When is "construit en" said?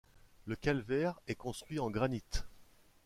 1.35-1.91